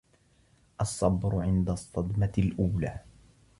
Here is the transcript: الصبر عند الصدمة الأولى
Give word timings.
الصبر 0.81 1.41
عند 1.41 1.69
الصدمة 1.69 2.31
الأولى 2.37 2.99